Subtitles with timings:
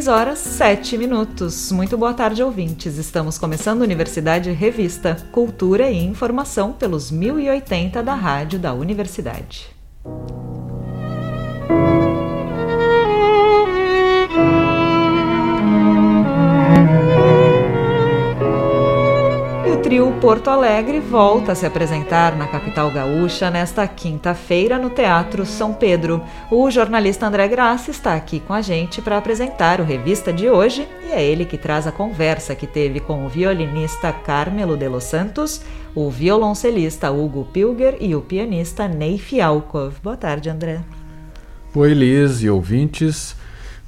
[0.00, 1.70] 6 horas 7 minutos.
[1.72, 2.96] Muito boa tarde, ouvintes.
[2.96, 9.79] Estamos começando Universidade Revista, Cultura e Informação pelos 1080 da Rádio da Universidade.
[20.20, 26.22] Porto Alegre volta a se apresentar na capital gaúcha nesta quinta-feira no Teatro São Pedro.
[26.50, 30.86] O jornalista André Graça está aqui com a gente para apresentar o revista de hoje
[31.08, 35.04] e é ele que traz a conversa que teve com o violinista Carmelo de los
[35.04, 35.62] Santos,
[35.94, 39.94] o violoncelista Hugo Pilger e o pianista Ney Fialkov.
[40.02, 40.80] Boa tarde, André.
[41.74, 43.34] Oi, Liz e ouvintes.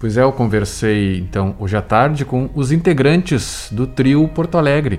[0.00, 4.98] Pois é, eu conversei então hoje à tarde com os integrantes do trio Porto Alegre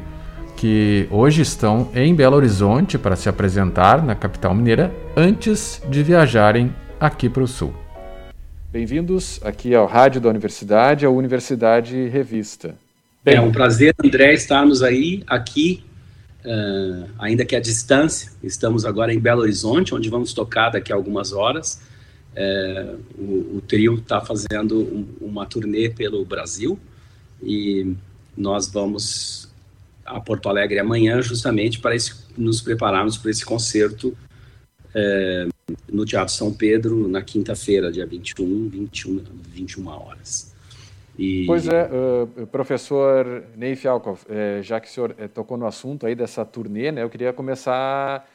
[0.64, 6.73] que hoje estão em Belo Horizonte para se apresentar na capital mineira antes de viajarem
[6.97, 7.73] aqui para o sul.
[8.72, 12.78] Bem-vindos aqui ao Rádio da Universidade, a Universidade Revista.
[13.25, 15.83] Bem, é um prazer, André, estarmos aí, aqui,
[16.45, 18.31] uh, ainda que à distância.
[18.42, 21.81] Estamos agora em Belo Horizonte, onde vamos tocar daqui a algumas horas.
[22.38, 26.80] Uh, o, o, trio está fazendo um, uma turnê pelo Brasil
[27.44, 27.94] e
[28.38, 29.52] nós vamos
[30.06, 34.16] a Porto Alegre amanhã, justamente para esse, nos prepararmos para esse concerto
[34.94, 35.48] é,
[35.92, 40.54] no Teatro São Pedro, na quinta-feira, dia 21, 21, 21 horas.
[41.18, 41.45] E...
[41.45, 46.16] Pois é, uh, professor Ney Fialkov, é, já que o senhor tocou no assunto aí
[46.16, 48.28] dessa turnê, né, eu queria começar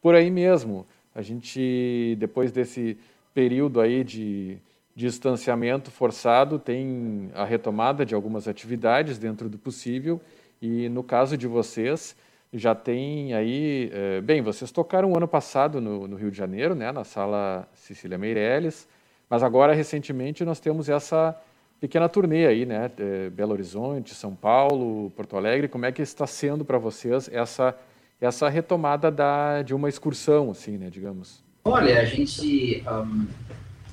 [0.00, 0.86] por aí mesmo.
[1.14, 2.96] A gente, depois desse
[3.34, 4.58] período aí de
[4.94, 10.20] distanciamento forçado, tem a retomada de algumas atividades dentro do possível,
[10.60, 12.16] e no caso de vocês,
[12.52, 13.90] já tem aí.
[13.92, 18.18] É, bem, vocês tocaram ano passado no, no, Rio de Janeiro, né, na sala Cecília
[18.18, 18.88] Meirelles,
[19.28, 21.36] mas agora, recentemente, nós temos essa
[21.80, 22.90] pequena turnê aí, né?
[22.98, 25.68] É, Belo Horizonte, São Paulo, Porto Alegre.
[25.68, 27.74] Como é que está sendo para vocês essa,
[28.20, 31.42] essa retomada da, de uma excursão, assim, né, digamos?
[31.64, 32.84] Olha, a gente.
[32.86, 33.26] Um,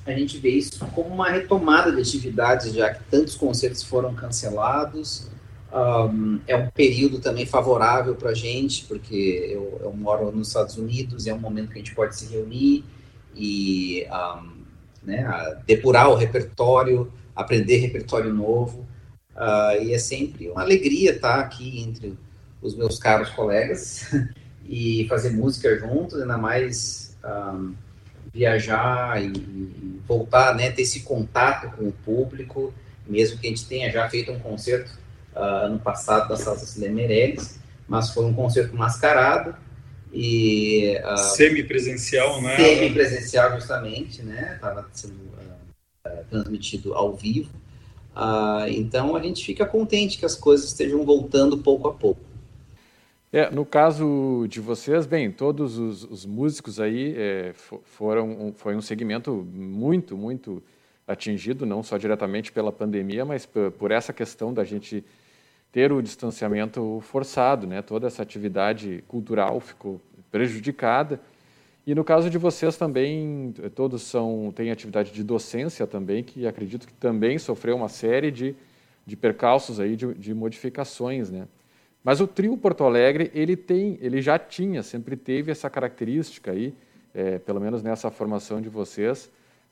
[0.04, 5.28] a gente vê isso como uma retomada de atividades, já que tantos concertos foram cancelados,
[5.72, 10.76] um, é um período também favorável para a gente, porque eu, eu, moro nos Estados
[10.76, 12.84] Unidos, é um momento que a gente pode se reunir
[13.34, 14.58] e um,
[15.02, 18.86] né, depurar o repertório, aprender repertório novo.
[19.36, 22.18] Uh, e é sempre uma alegria estar aqui entre
[22.60, 24.12] os meus caros colegas
[24.66, 27.74] e fazer música juntos, ainda mais um,
[28.32, 32.74] viajar e, e voltar, né, ter esse contato com o público,
[33.06, 34.90] mesmo que a gente tenha já feito um concerto
[35.38, 39.54] uh, ano passado da Salsa Cecília Meirelles, mas foi um concerto mascarado
[40.12, 42.56] e uh, semi-presencial, né?
[42.56, 44.54] Semi-presencial justamente, né?
[44.54, 47.50] Estava sendo uh, transmitido ao vivo.
[48.68, 52.20] então a gente fica contente que as coisas estejam voltando pouco a pouco.
[53.30, 57.52] É, no caso de vocês, bem, todos os, os músicos aí é,
[57.84, 60.62] foram foi um segmento muito, muito
[61.06, 65.04] atingido, não só diretamente pela pandemia, mas por essa questão da gente
[65.70, 67.82] ter o distanciamento forçado, né?
[67.82, 71.20] Toda essa atividade cultural ficou prejudicada.
[71.86, 76.86] E no caso de vocês também, todos são têm atividade de docência também, que acredito
[76.86, 78.54] que também sofreu uma série de,
[79.06, 81.46] de percalços aí, de, de modificações, né?
[82.04, 86.74] Mas o trio Porto Alegre, ele tem, ele já tinha, sempre teve essa característica aí,
[87.14, 89.30] é, pelo menos nessa formação de vocês,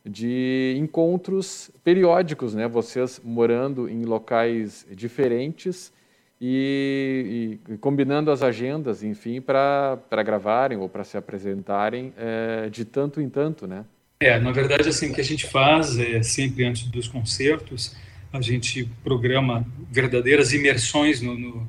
[0.08, 2.68] de encontros periódicos, né?
[2.68, 5.92] Vocês morando em locais diferentes
[6.40, 13.20] e, e combinando as agendas, enfim, para gravarem ou para se apresentarem é, de tanto
[13.20, 13.84] em tanto, né?
[14.20, 17.94] É, na verdade, assim, o que a gente faz é sempre antes dos concertos,
[18.32, 21.68] a gente programa verdadeiras imersões no, no,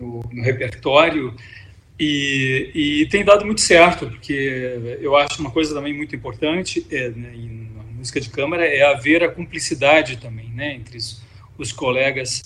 [0.00, 1.34] no, no repertório
[1.98, 7.10] e, e, tem dado muito certo, porque eu acho uma coisa também muito importante é,
[7.10, 7.32] né,
[7.71, 7.71] na
[8.02, 11.22] música de câmara é haver a cumplicidade também, né, entre os,
[11.56, 12.42] os colegas.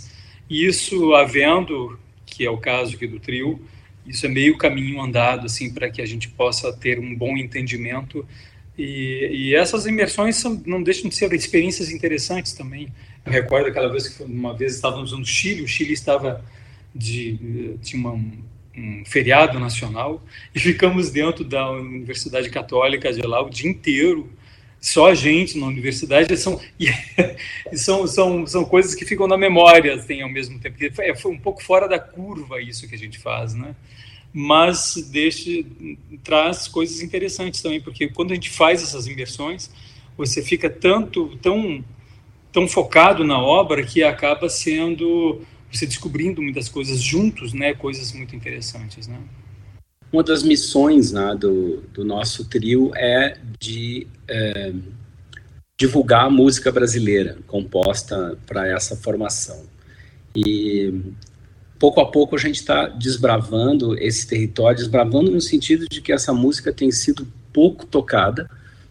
[0.50, 3.58] E isso havendo, que é o caso aqui do trio,
[4.06, 8.24] isso é meio caminho andado assim para que a gente possa ter um bom entendimento
[8.76, 12.92] e, e, essas imersões são, não deixam de ser experiências interessantes também.
[13.24, 16.44] Eu recordo aquela vez que uma vez estávamos no Chile, o Chile estava
[16.94, 18.12] de tinha uma
[18.76, 20.22] um feriado nacional
[20.54, 24.30] e ficamos dentro da Universidade Católica de lá o dia inteiro
[24.80, 26.60] só a gente na universidade são
[27.74, 30.76] são, são, são coisas que ficam na memória assim, ao mesmo tempo.
[30.98, 33.74] É, foi um pouco fora da curva isso que a gente faz né?
[34.32, 35.64] Mas deixa
[36.22, 39.70] traz coisas interessantes também porque quando a gente faz essas imersões
[40.16, 41.84] você fica tanto tão
[42.52, 47.74] tão focado na obra que acaba sendo você descobrindo muitas coisas juntos né?
[47.74, 49.18] Coisas muito interessantes né
[50.12, 54.72] uma das missões né, do, do nosso trio é de é,
[55.78, 59.64] divulgar a música brasileira composta para essa formação.
[60.34, 61.02] E
[61.78, 66.32] pouco a pouco a gente está desbravando esse território, desbravando no sentido de que essa
[66.32, 68.48] música tem sido pouco tocada,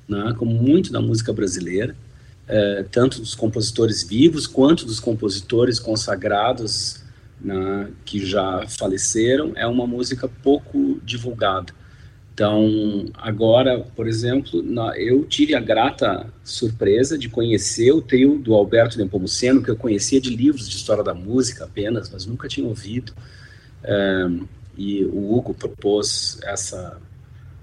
[0.07, 1.95] né, como muito da música brasileira,
[2.47, 7.05] é, tanto dos compositores vivos quanto dos compositores consagrados
[7.45, 11.71] né, que já faleceram, é uma música pouco divulgada.
[12.33, 14.62] Então, agora, por exemplo,
[14.97, 20.19] eu tive a grata surpresa de conhecer o trio do Alberto Nepomuceno, que eu conhecia
[20.19, 23.13] de livros de história da música apenas, mas nunca tinha ouvido.
[23.88, 24.45] Um,
[24.75, 27.00] e o Hugo propôs essa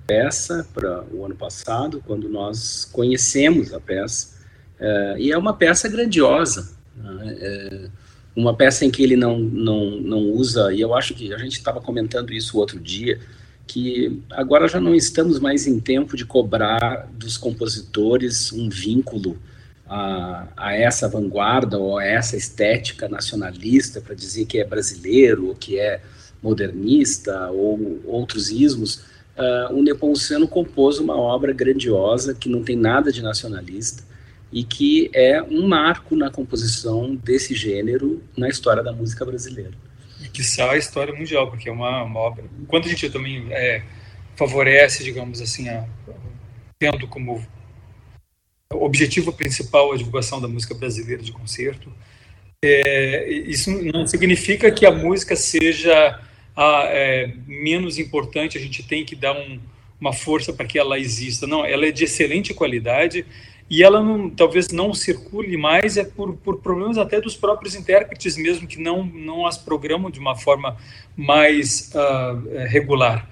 [0.06, 4.38] peça para o ano passado, quando nós conhecemos a peça.
[4.80, 6.72] Uh, e é uma peça grandiosa.
[6.96, 7.36] Né?
[7.40, 7.90] É,
[8.34, 11.52] uma peça em que ele não, não, não usa, e eu acho que a gente
[11.52, 13.20] estava comentando isso outro dia,
[13.66, 19.38] que agora já não estamos mais em tempo de cobrar dos compositores um vínculo
[19.86, 25.54] a, a essa vanguarda ou a essa estética nacionalista para dizer que é brasileiro ou
[25.54, 26.00] que é
[26.42, 29.04] modernista ou outros ismos.
[29.36, 34.02] Uh, o Nepomuceno compôs uma obra grandiosa que não tem nada de nacionalista,
[34.52, 39.72] e que é um marco na composição desse gênero na história da música brasileira.
[40.22, 42.44] E que sai a história mundial, porque é uma, uma obra.
[42.60, 43.82] Enquanto a gente também é,
[44.36, 45.86] favorece, digamos assim, a,
[46.78, 47.44] tendo como
[48.70, 51.92] objetivo principal a divulgação da música brasileira de concerto,
[52.62, 56.20] é, isso não significa que a música seja
[56.54, 59.58] a, é, menos importante, a gente tem que dar um,
[59.98, 61.46] uma força para que ela exista.
[61.46, 63.24] Não, ela é de excelente qualidade
[63.72, 68.36] e ela não, talvez não circule mais é por, por problemas até dos próprios intérpretes
[68.36, 70.76] mesmo que não não as programam de uma forma
[71.16, 73.30] mais uh, regular.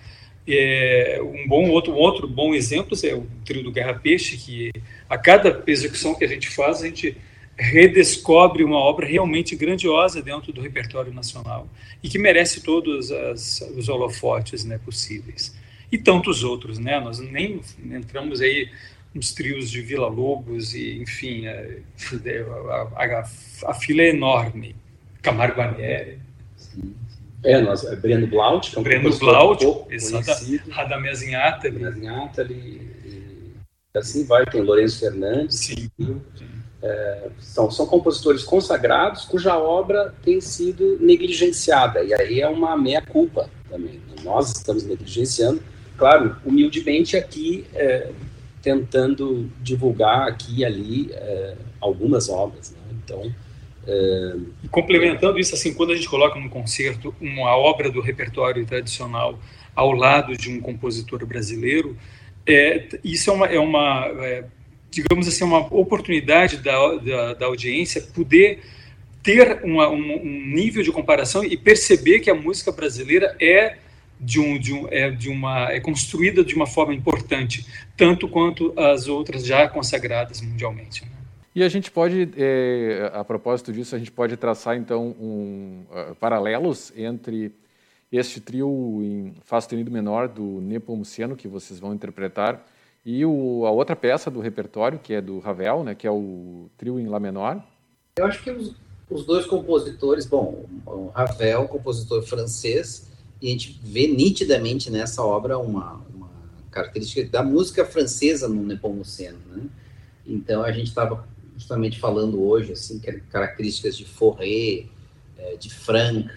[0.49, 4.73] É, um bom outro outro bom exemplo é o trio do Guerra Peixe que
[5.11, 7.15] a cada execução que a gente faz a gente
[7.59, 11.69] redescobre uma obra realmente grandiosa dentro do repertório nacional
[12.03, 15.55] e que merece todos as, os holofotes né, possíveis.
[15.93, 17.61] E tantos outros né nós nem
[17.93, 18.71] entramos aí
[19.15, 21.81] uns trios de Vila Lobos e, enfim, é,
[22.69, 23.25] a, a,
[23.67, 24.77] a, fila é enorme.
[25.21, 26.19] Camargo Anieri.
[27.43, 30.31] É, nós, é Breno Blaut, que é um Breno Blaut, exato.
[30.71, 31.79] Radamés Inhatali.
[33.95, 35.57] e assim vai, tem Lourenço Fernandes.
[35.57, 35.91] Sim.
[36.83, 43.51] É, são, são compositores consagrados cuja obra tem sido negligenciada, e aí é uma meia-culpa
[43.69, 44.01] também.
[44.23, 45.63] Nós estamos negligenciando,
[45.99, 48.11] claro, humildemente aqui, é,
[48.63, 52.73] tentando divulgar aqui e ali é, algumas obras.
[52.73, 52.79] Né?
[53.05, 53.35] Então,
[53.87, 54.37] é...
[54.71, 59.39] complementando isso, assim, quando a gente coloca num concerto uma obra do repertório tradicional
[59.75, 61.97] ao lado de um compositor brasileiro,
[62.47, 64.45] é, isso é uma, é uma é,
[64.91, 68.61] digamos assim, uma oportunidade da, da, da audiência poder
[69.23, 73.77] ter uma, um, um nível de comparação e perceber que a música brasileira é
[74.21, 78.73] de, um, de, um, é, de uma é construída de uma forma importante, tanto quanto
[78.79, 81.05] as outras já consagradas mundialmente.
[81.05, 81.11] Né?
[81.55, 86.15] E a gente pode, é, a propósito disso, a gente pode traçar então um, uh,
[86.17, 87.53] paralelos entre
[88.13, 92.65] este trio em Fá sustenido menor do Nepomuceno que vocês vão interpretar
[93.05, 96.69] e o, a outra peça do repertório que é do Ravel, né, que é o
[96.77, 97.63] trio em Lá menor.
[98.17, 98.75] Eu acho que os,
[99.09, 103.10] os dois compositores, bom, o Ravel, compositor francês,
[103.41, 106.31] e a gente vê nitidamente nessa obra uma, uma
[106.71, 109.63] característica da música francesa no Nepomuceno, né?
[110.27, 114.87] Então a gente estava justamente falando hoje assim que características de Fauré,
[115.39, 116.31] é, de Franck,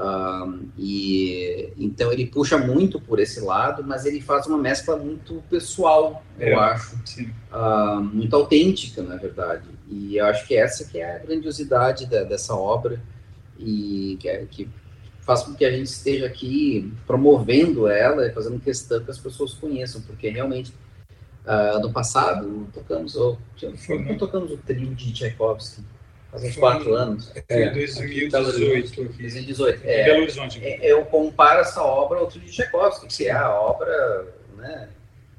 [0.00, 5.42] um, e então ele puxa muito por esse lado, mas ele faz uma mescla muito
[5.50, 6.96] pessoal, é, eu acho,
[7.52, 9.68] uh, muito autêntica, na verdade.
[9.90, 12.98] E eu acho que essa que é a grandiosidade da, dessa obra
[13.58, 14.70] e que, é, que
[15.22, 19.54] faz com que a gente esteja aqui promovendo ela e fazendo questão que as pessoas
[19.54, 20.72] conheçam, porque realmente
[21.46, 23.38] uh, ano passado tocamos, ou,
[24.06, 25.82] não tocamos o trio de Tchaikovsky,
[26.30, 27.32] faz uns quatro anos.
[27.48, 29.02] É, 2018.
[29.02, 29.80] Aqui, 2018.
[29.84, 30.64] É, Belo Horizonte.
[30.64, 34.88] É, eu comparo essa obra ao trio de Tchaikovsky, que é a obra, né,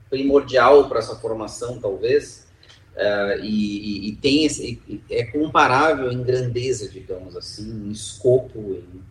[0.09, 2.47] primordial para essa formação, talvez,
[2.95, 9.01] uh, e, e, tem esse, é comparável em grandeza, digamos assim, em escopo, em,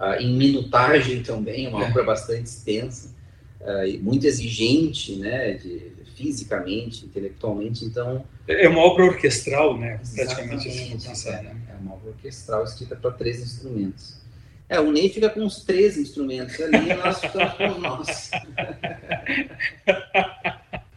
[0.00, 1.88] uh, em minutagem também, uma é.
[1.88, 3.14] obra bastante extensa,
[3.60, 8.24] uh, muito exigente, né, de, fisicamente, intelectualmente, então...
[8.48, 10.68] É uma obra orquestral, né, praticamente.
[10.68, 11.56] Pensar, né?
[11.70, 14.20] É uma obra orquestral escrita para três instrumentos.
[14.68, 18.30] É, o Ney fica com os três instrumentos ali e nós ficamos com os nossos.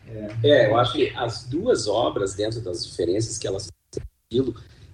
[0.07, 0.31] É.
[0.43, 3.71] é, eu acho que as duas obras, dentro das diferenças que elas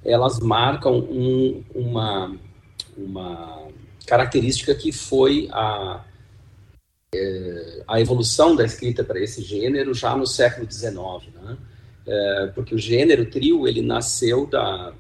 [0.04, 2.38] elas marcam um, uma,
[2.98, 3.68] uma
[4.10, 6.04] característica que foi a,
[7.14, 10.96] é, a evolução da escrita para esse gênero já no século XIX,
[11.42, 11.58] né?
[12.08, 14.94] É, porque o gênero trio ele nasceu da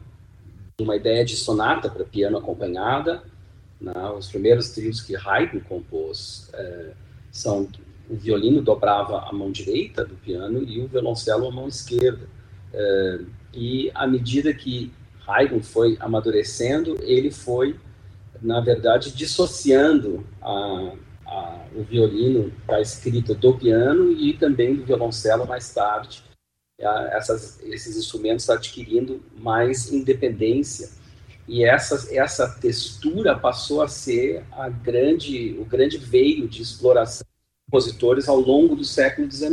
[0.79, 3.23] uma ideia de sonata para piano acompanhada.
[3.81, 3.93] Né?
[4.17, 6.91] Os primeiros trios que Haydn compôs é,
[7.31, 7.67] são
[8.09, 12.27] o violino dobrava a mão direita do piano e o violoncelo a mão esquerda.
[12.73, 13.19] É,
[13.53, 14.91] e à medida que
[15.27, 17.75] Haydn foi amadurecendo, ele foi,
[18.41, 20.93] na verdade, dissociando a,
[21.25, 26.23] a, o violino da escrita do piano e também do violoncelo mais tarde.
[27.11, 30.89] Essas, esses instrumentos adquirindo mais independência
[31.45, 37.25] e essa, essa textura passou a ser a grande, o grande veio de exploração
[37.69, 39.51] compositores ao longo do século XIX.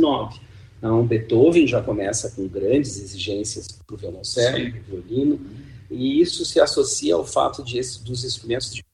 [0.77, 5.39] Então, Beethoven já começa com grandes exigências para o violoncelo, para o violino,
[5.89, 8.85] e isso se associa ao fato de dos instrumentos de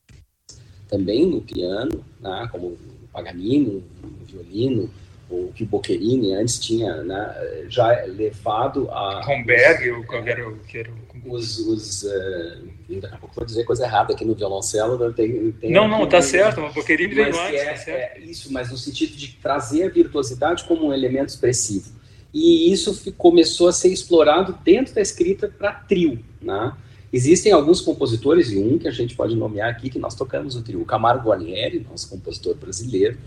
[0.88, 2.78] também no piano, né, como o
[3.12, 4.90] Paganini, o violino,
[5.28, 9.24] o que o Boccherini antes tinha né, já levado a...
[9.26, 10.92] Romberg, o que era, que era
[11.26, 11.58] os...
[11.58, 14.98] os uh, daqui a pouco vou dizer coisa errada aqui no violoncelo.
[14.98, 18.18] Não, tem, tem não, não, tá certo, o Boccherini veio antes, é, tá certo.
[18.18, 21.92] É isso, mas no sentido de trazer a virtuosidade como um elemento expressivo.
[22.32, 26.74] E isso começou a ser explorado dentro da escrita para trio, né?
[27.12, 30.64] Existem alguns compositores, e um que a gente pode nomear aqui, que nós tocamos o
[30.64, 33.18] trio, Camargo Guarnieri, nosso compositor brasileiro,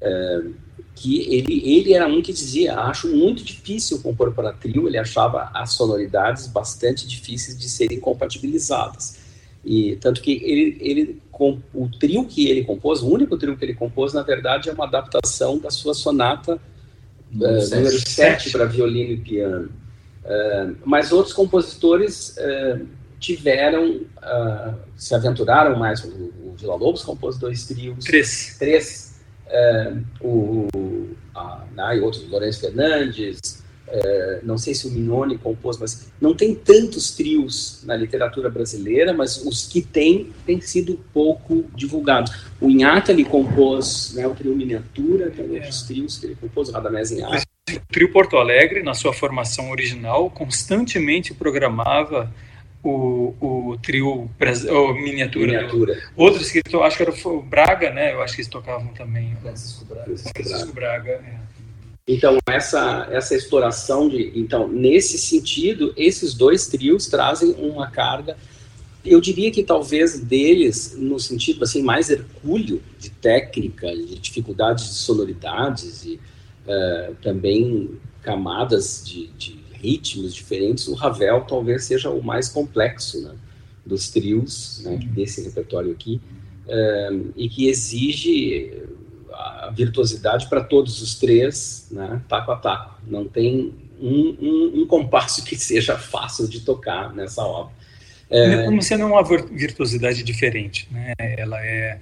[0.00, 0.42] é,
[0.96, 5.48] que ele, ele era um que dizia, acho muito difícil compor para trio, ele achava
[5.54, 9.18] as sonoridades bastante difíceis de serem compatibilizadas.
[9.64, 13.64] E tanto que ele, ele com, o trio que ele compôs, o único trio que
[13.64, 16.56] ele compôs, na verdade, é uma adaptação da sua sonata
[17.34, 19.70] uh, número 7 para violino e piano.
[20.24, 22.86] Uh, mas outros compositores uh,
[23.18, 24.00] tiveram,
[24.96, 26.02] se aventuraram mais.
[26.04, 28.04] O, o Vila Lobos compôs dois trios.
[28.04, 28.56] Três.
[28.58, 29.10] Três
[29.50, 30.68] é, o,
[31.34, 36.54] a, e outros, Lourenço Fernandes, é, não sei se o Minoni compôs, mas não tem
[36.54, 42.32] tantos trios na literatura brasileira, mas os que tem, têm sido pouco divulgados.
[42.60, 46.72] O Inhata ele compôs né, o trio Miniatura, tem outros trios que ele compôs, o
[46.72, 47.42] Radamés Inhata.
[47.76, 52.32] O trio Porto Alegre, na sua formação original, constantemente programava
[52.82, 54.30] o, o trio
[54.70, 55.46] o miniatura.
[55.46, 56.02] miniatura.
[56.16, 58.14] Outros que eu acho que era o Braga, né?
[58.14, 59.36] Eu acho que eles tocavam também.
[59.42, 60.16] Francisco Braga.
[60.16, 61.10] Francisco Braga.
[61.10, 61.40] É.
[62.08, 68.36] Então essa essa exploração de então nesse sentido esses dois trios trazem uma carga
[69.04, 74.94] eu diria que talvez deles no sentido assim mais hercúleo de técnica de dificuldades de
[74.94, 76.18] sonoridades e
[76.70, 83.34] uh, também camadas de, de ritmos diferentes, o Ravel talvez seja o mais complexo né,
[83.84, 86.20] dos trios né, desse repertório aqui,
[86.68, 88.84] um, e que exige
[89.32, 93.00] a virtuosidade para todos os três, né, taco a taco.
[93.06, 97.72] Não tem um, um, um compasso que seja fácil de tocar nessa obra.
[98.28, 98.64] É...
[98.64, 101.14] Como sendo uma virtuosidade diferente, né?
[101.18, 101.98] Ela é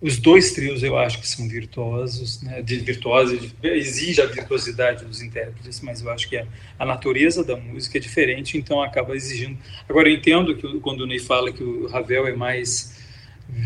[0.00, 5.20] os dois trios eu acho que são virtuosos, né, de virtuosos, exige a virtuosidade dos
[5.20, 6.46] intérpretes, mas eu acho que a,
[6.78, 9.58] a, natureza da música é diferente, então acaba exigindo.
[9.88, 12.98] Agora eu entendo que quando o Ney fala que o Ravel é mais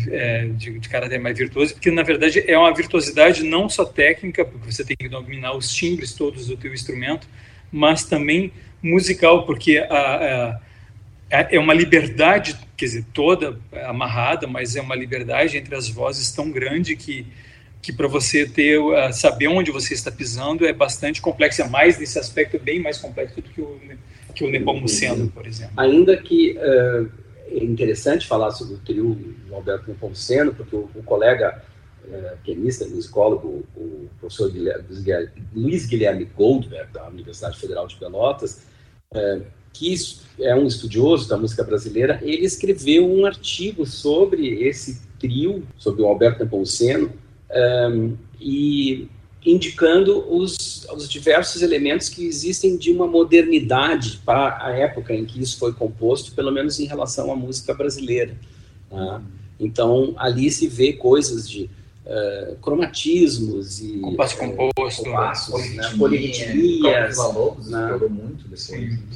[0.09, 4.43] é, de, de caráter mais virtuoso, porque na verdade é uma virtuosidade não só técnica,
[4.43, 7.27] porque você tem que dominar os timbres todos do teu instrumento,
[7.71, 8.51] mas também
[8.81, 10.61] musical, porque a, a
[11.29, 16.31] é, é uma liberdade, quer dizer, toda amarrada, mas é uma liberdade entre as vozes
[16.31, 17.25] tão grande que
[17.81, 21.99] que para você ter uh, saber onde você está pisando é bastante complexo, é mais
[21.99, 23.79] nesse aspecto bem mais complexo do que o
[24.35, 25.73] que o Nepomuceno, por exemplo.
[25.77, 27.09] Ainda que uh,
[27.47, 29.15] é interessante falar sobre o trio
[29.47, 31.63] do Alberto Nepomuceno, porque o, o colega
[32.05, 34.83] uh, pianista, musicólogo, o professor Guilherme,
[35.55, 38.63] Luiz Guilherme Goldberg da Universidade Federal de Pelotas
[39.13, 39.41] uh,
[39.75, 39.93] que
[40.39, 46.07] é um estudioso da música brasileira, ele escreveu um artigo sobre esse trio, sobre o
[46.07, 47.11] Alberto Nepomuceno,
[47.91, 49.07] um, e
[49.45, 55.41] indicando os, os diversos elementos que existem de uma modernidade para a época em que
[55.41, 58.35] isso foi composto, pelo menos em relação à música brasileira.
[58.89, 59.21] Tá?
[59.59, 61.69] Então, ali se vê coisas de
[62.05, 67.17] uh, cromatismos e compasso composto, compassos, né, poliritmias,
[67.67, 68.45] né, muito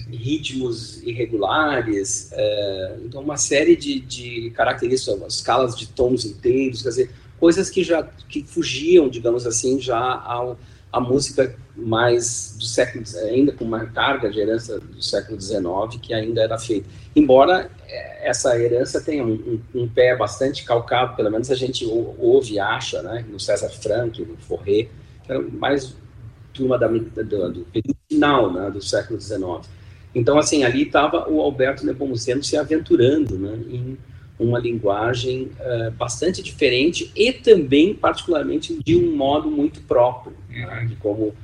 [0.10, 7.12] ritmos irregulares, uh, então uma série de, de características, escalas de tons inteiros, quer dizer,
[7.39, 10.58] coisas que já que fugiam, digamos assim, já ao
[10.91, 15.63] a música mais do século ainda com uma carga de herança do século XIX
[16.01, 16.88] que ainda era feita.
[17.15, 21.86] Embora é, essa herança tenha um, um, um pé bastante calcado, pelo menos a gente
[21.86, 24.88] ouve e acha, né, no César Frank, no Forré,
[25.24, 25.96] que era mais
[26.53, 27.67] turma da, do, do
[28.10, 29.69] final né, do século XIX.
[30.13, 33.98] Então, assim, ali estava o Alberto Nepomuceno se aventurando né, em
[34.39, 40.96] uma linguagem uh, bastante diferente e também, particularmente, de um modo muito próprio, né, de
[40.96, 41.36] como uh,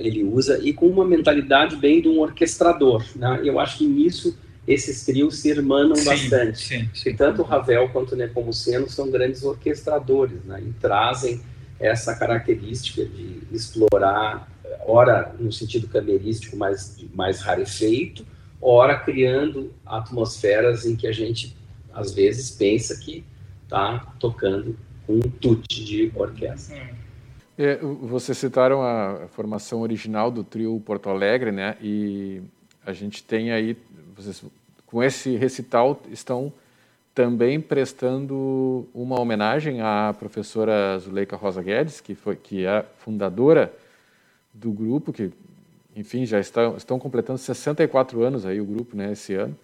[0.00, 3.04] ele usa, e com uma mentalidade bem de um orquestrador.
[3.14, 3.42] Né?
[3.44, 4.36] Eu acho que nisso
[4.66, 6.58] esses trios se irmanam sim, bastante.
[6.58, 7.10] Sim, sim.
[7.10, 10.62] E tanto o Ravel quanto o Nepomuceno são grandes orquestradores, né?
[10.66, 11.40] e trazem
[11.78, 14.48] essa característica de explorar,
[14.86, 18.24] ora no sentido camerístico mais, mais rarefeito,
[18.60, 21.56] ora criando atmosferas em que a gente
[21.92, 23.24] às vezes pensa que
[23.64, 24.76] está tocando
[25.08, 26.90] um tute de orquestra.
[27.58, 31.76] É, vocês citaram a formação original do trio Porto Alegre, né?
[31.80, 32.42] E
[32.84, 33.76] a gente tem aí,
[34.16, 34.42] vocês,
[34.86, 36.52] com esse recital, estão
[37.14, 43.72] também prestando uma homenagem à professora Zuleika Rosa Guedes, que foi que é fundadora
[44.52, 45.30] do grupo, que
[45.94, 49.12] enfim já estão, estão completando 64 anos aí o grupo, né?
[49.12, 49.56] Esse ano.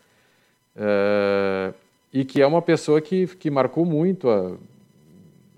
[0.76, 1.74] Uh,
[2.12, 4.56] e que é uma pessoa que, que marcou muito a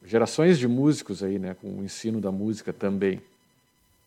[0.04, 3.20] gerações de músicos aí, né, com o ensino da música também.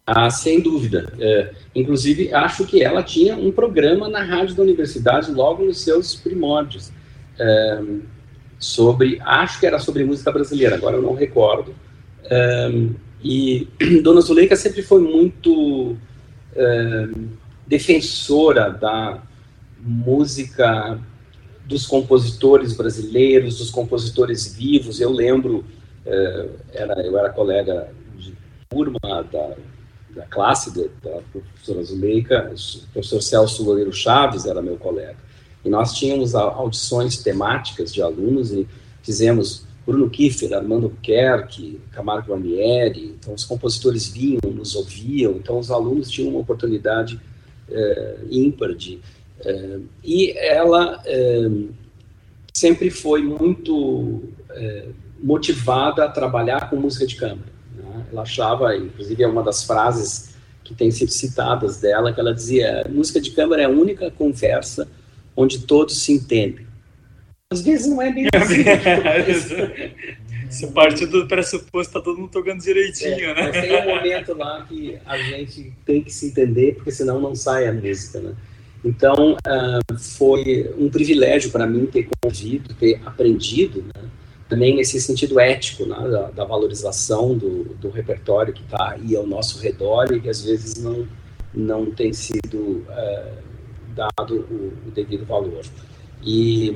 [0.06, 1.14] Ah, sem dúvida.
[1.18, 6.14] É, inclusive, acho que ela tinha um programa na rádio da universidade logo nos seus
[6.14, 6.92] primórdios,
[7.40, 7.82] é,
[8.60, 11.74] sobre, acho que era sobre música brasileira, agora eu não recordo.
[12.26, 12.70] É,
[13.24, 13.68] e
[14.04, 15.96] Dona Zuleika sempre foi muito
[16.54, 17.08] é,
[17.66, 19.24] defensora da
[19.80, 21.00] música
[21.66, 25.00] dos compositores brasileiros, dos compositores vivos.
[25.00, 25.66] Eu lembro,
[26.06, 28.34] é, era, eu era colega de
[28.70, 29.00] turma
[29.32, 29.56] da,
[30.10, 35.18] da classe da, da professora Zuleika, o professor Celso Loureiro Chaves era meu colega.
[35.64, 38.68] E nós tínhamos audições temáticas de alunos e
[39.02, 45.70] fizemos Bruno Kiefer, Armando Buquerque, Camargo Guarnieri, então os compositores vinham, nos ouviam, então os
[45.72, 47.20] alunos tinham uma oportunidade
[47.70, 49.00] é, ímpar de
[50.04, 51.50] e ela é,
[52.54, 54.86] sempre foi muito é,
[55.22, 57.52] motivada a trabalhar com música de câmara.
[57.76, 58.06] Né?
[58.12, 62.86] Ela achava, inclusive é uma das frases que tem sido citadas dela, que ela dizia,
[62.90, 64.88] música de câmara é a única conversa
[65.36, 66.66] onde todos se entendem.
[67.52, 68.64] Às vezes não é bem assim.
[70.50, 73.44] Você parte do pressuposto está todo mundo tocando direitinho, é, né?
[73.44, 77.36] Mas tem um momento lá que a gente tem que se entender, porque senão não
[77.36, 78.34] sai a música, né?
[78.84, 84.10] Então, uh, foi um privilégio para mim ter convido, ter aprendido, né,
[84.50, 89.26] também nesse sentido ético, né, da, da, valorização do, do repertório que está aí ao
[89.26, 91.08] nosso redor e que às vezes não,
[91.54, 93.38] não tem sido uh,
[93.96, 95.62] dado o, o, devido valor.
[96.22, 96.72] E,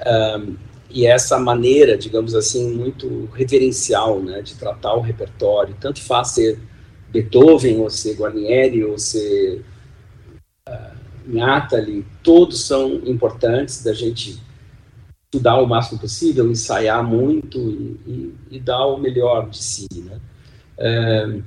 [0.00, 0.54] uh,
[0.90, 6.58] e essa maneira, digamos assim, muito reverencial né, de tratar o repertório, tanto faz ser
[7.10, 9.64] Beethoven, ou ser Guarnieri, ou ser
[11.26, 14.40] Nathalie, todos são importantes da gente
[15.24, 20.20] estudar o máximo possível, ensaiar muito e, e, e dar o melhor de si, né?
[20.78, 21.40] É,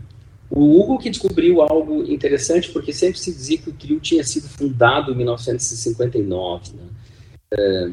[0.50, 4.48] o Hugo que descobriu algo interessante, porque sempre se dizia que o trio tinha sido
[4.48, 6.84] fundado em 1959, né?
[7.52, 7.90] É,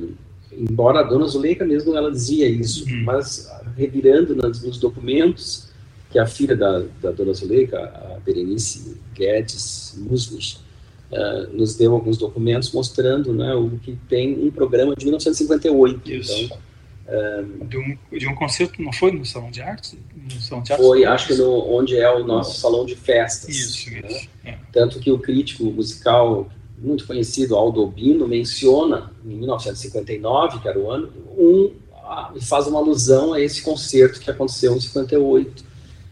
[0.52, 3.04] embora a dona Zuleika mesmo ela dizia isso, uhum.
[3.04, 5.68] mas revirando nos, nos, documentos
[6.10, 10.58] que a filha da, da dona Zuleika, a Berenice Guedes Muslich,
[11.10, 16.12] uh, nos deu alguns documentos mostrando né, o que tem um programa de 1958.
[16.12, 16.44] Isso.
[16.44, 16.58] Então,
[17.08, 19.96] uh, de, um, de um concerto, não foi no Salão de Artes?
[20.14, 23.48] No Salão de Artes foi, acho que no, onde é o nosso salão de festas.
[23.48, 24.02] Isso, né?
[24.08, 24.28] isso.
[24.44, 24.58] É.
[24.72, 30.90] Tanto que o crítico musical muito conhecido, Aldo Albino, menciona, em 1959, que era o
[30.90, 31.72] ano, um,
[32.34, 35.64] e faz uma alusão a esse concerto que aconteceu em 58.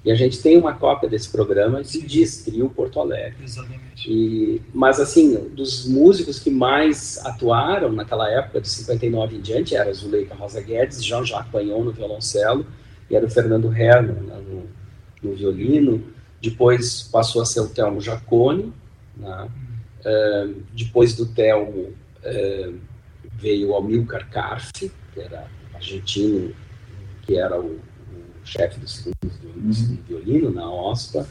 [0.05, 3.37] E a gente tem uma cópia desse programa e diz Trio Porto Alegre.
[3.43, 3.84] Exatamente.
[4.07, 9.93] E, mas, assim, dos músicos que mais atuaram naquela época, de 59 em diante, era
[9.93, 12.67] Zuleika Rosa Guedes, Jean-Jacques Pagnon no violoncelo,
[13.09, 16.05] e era o Fernando Herman né, no, no violino,
[16.41, 18.73] depois passou a ser o Telmo Jacone,
[19.17, 19.49] né?
[20.05, 22.79] uh, depois do Telmo uh,
[23.33, 26.55] veio o Amilcar Carfi, que era argentino,
[27.23, 27.81] que era o, o
[28.45, 29.95] chefe dos segundos violinos uhum.
[29.95, 31.27] de violino na OSPA,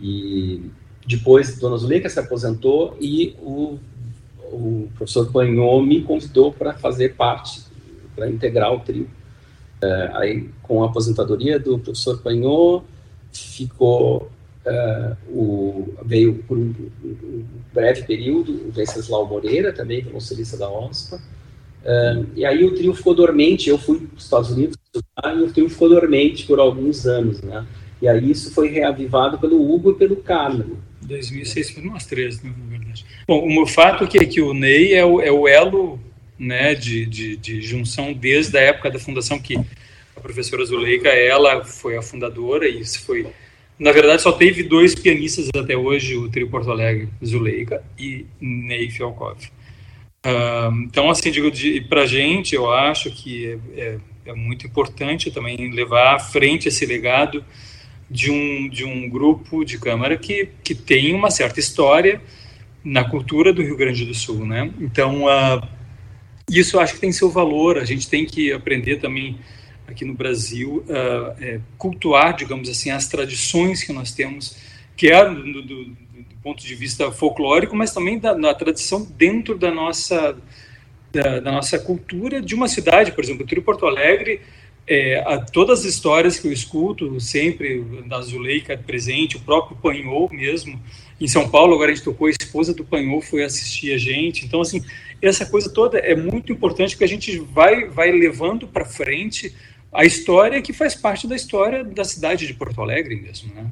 [0.00, 0.70] e
[1.06, 3.78] depois Dona Zuleika se aposentou e o,
[4.52, 7.62] o professor Panhô me convidou para fazer parte,
[8.14, 9.08] para integrar o trio.
[9.82, 12.82] Uh, aí, com a aposentadoria do professor Panhô,
[13.32, 14.30] ficou
[14.64, 16.72] uh, o, veio por um,
[17.04, 22.94] um, breve período o Venceslau Moreira, também violoncelista da OSPA, uh, e aí o trio
[22.94, 26.60] ficou dormente, eu fui para os Estados Unidos estudar, e o trio ficou dormente por
[26.60, 27.66] alguns anos, né?
[28.00, 30.76] E aí isso foi reavivado pelo Hugo e pelo Carmen.
[31.12, 33.04] 2006 foi umas três, né, na verdade.
[33.26, 36.00] Bom, o fato é que, que o Ney é o, é o elo
[36.38, 39.56] né, de, de, de, junção desde a época da fundação que
[40.16, 43.26] a professora Zuleika, ela foi a fundadora e isso foi
[43.78, 48.90] na verdade, só teve dois pianistas até hoje, o trio Porto Alegre, Zuleika e Ney
[48.90, 49.38] Fialkov.
[50.24, 51.50] Uh, então, assim, digo,
[51.88, 56.68] para a gente, eu acho que é, é, é, muito importante também levar à frente
[56.68, 57.44] esse legado
[58.12, 62.20] de um, de um grupo de câmara que, que tem uma certa história
[62.84, 64.70] na cultura do Rio Grande do Sul, né?
[64.78, 65.66] Então, uh,
[66.50, 69.38] isso acho que tem seu valor, a gente tem que aprender também
[69.86, 74.56] aqui no Brasil, uh, é, cultuar, digamos assim, as tradições que nós temos,
[74.96, 79.56] quer é do, do, do ponto de vista folclórico, mas também da, da tradição dentro
[79.56, 80.36] da nossa,
[81.10, 83.12] da, da, nossa cultura de uma cidade.
[83.12, 84.40] Por exemplo, o Trio Porto Alegre,
[84.86, 90.28] é, a, todas as histórias que eu escuto sempre, da Zuleika presente, o próprio Panhou
[90.32, 90.80] mesmo,
[91.20, 94.44] em São Paulo, agora a gente tocou, a esposa do Panhou foi assistir a gente.
[94.44, 94.82] Então, assim,
[95.20, 99.54] essa coisa toda é muito importante que a gente vai, vai levando para frente
[99.92, 103.66] a história que faz parte da história da cidade de Porto Alegre mesmo, né?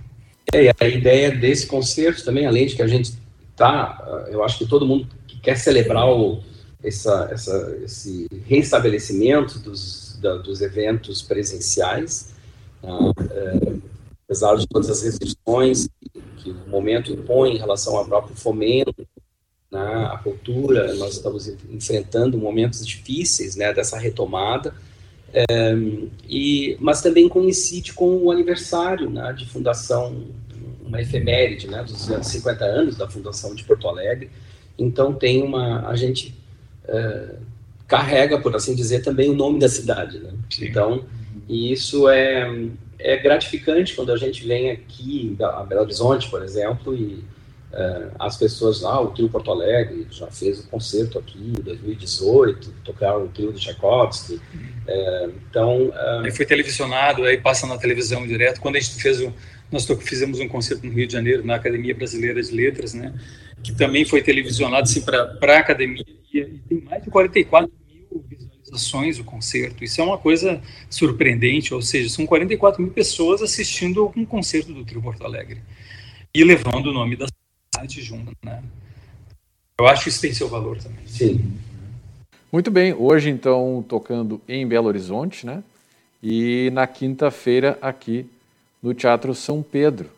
[0.52, 3.12] É, a ideia desse concerto também, além de que a gente
[3.56, 6.42] tá, eu acho que todo mundo que quer celebrar o,
[6.82, 12.34] essa, essa, esse reestabelecimento dos, da, dos eventos presenciais,
[12.82, 12.90] né,
[13.30, 13.72] é,
[14.24, 15.88] apesar de todas as restrições
[16.36, 18.94] que o momento impõe em relação ao próprio fomento
[19.70, 24.74] né, à cultura, nós estamos enfrentando momentos difíceis né, dessa retomada,
[25.32, 25.44] é,
[26.28, 30.26] e, mas também coincide com o aniversário né, de fundação,
[30.84, 34.30] uma efeméride né, dos 50 anos da fundação de Porto Alegre.
[34.76, 36.34] Então tem uma, a gente
[36.84, 37.36] é,
[37.90, 40.20] carrega, por assim dizer, também o nome da cidade.
[40.20, 40.30] Né?
[40.60, 41.04] Então,
[41.48, 42.48] e isso é,
[42.98, 47.22] é gratificante quando a gente vem aqui a Belo Horizonte, por exemplo, e
[47.70, 51.52] Uh, as pessoas, ah, o trio Porto Alegre já fez o um concerto aqui em
[51.52, 54.34] 2018, tocaram o trio de Tchaikovsky.
[54.34, 55.86] Uh, então.
[55.86, 56.24] Uh...
[56.24, 58.60] Aí foi televisionado, aí passa na televisão direto.
[58.60, 59.32] Quando a gente fez o.
[59.70, 63.14] Nós fizemos um concerto no Rio de Janeiro, na Academia Brasileira de Letras, né?
[63.62, 66.04] Que também foi televisionado assim, para a academia.
[66.34, 67.79] E, tem mais de 44 mil
[68.18, 69.84] visualizações o concerto.
[69.84, 74.84] Isso é uma coisa surpreendente, ou seja, são 44 mil pessoas assistindo um concerto do
[74.84, 75.60] Trio Porto Alegre
[76.34, 77.26] e levando o nome da
[77.72, 78.62] cidade junto, né?
[79.78, 81.06] Eu acho que isso tem seu valor também.
[81.06, 81.52] Sim.
[82.52, 85.62] Muito bem, hoje então tocando em Belo Horizonte, né?
[86.22, 88.26] E na quinta-feira aqui
[88.82, 90.10] no Teatro São Pedro.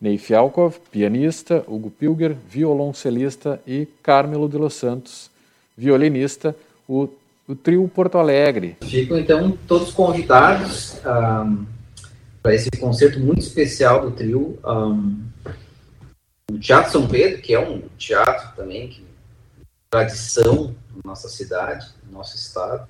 [0.00, 5.28] Ney Fialkov, pianista, Hugo Pilger, violoncelista e Carmelo de los Santos,
[5.76, 6.54] violinista,
[6.88, 7.08] o,
[7.48, 8.76] o trio Porto Alegre.
[8.82, 11.64] Ficam então todos convidados um,
[12.42, 14.58] para esse concerto muito especial do trio.
[14.62, 15.24] Um,
[16.52, 19.02] o Teatro São Pedro, que é um teatro também que
[19.90, 22.86] tradição na nossa cidade, no nosso estado.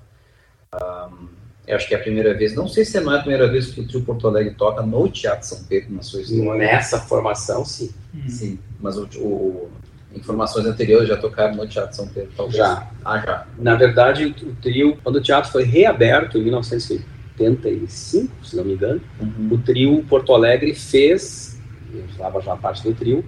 [0.74, 1.28] Um,
[1.64, 3.66] eu acho que é a primeira vez, não sei se não é a primeira vez
[3.66, 6.54] que o Trio Porto Alegre toca no Teatro São Pedro, na sua história.
[6.54, 7.92] Nessa formação, sim.
[8.12, 8.28] Uhum.
[8.28, 9.70] Sim, mas o, o,
[10.14, 12.56] informações anteriores já tocaram no Teatro São Pedro, talvez?
[12.56, 12.90] Já.
[13.04, 13.46] Ah, já.
[13.58, 19.00] Na verdade, o trio, quando o teatro foi reaberto em 1985, se não me engano,
[19.20, 19.48] uhum.
[19.52, 21.60] o trio Porto Alegre fez,
[21.92, 23.24] eu estava já parte do trio,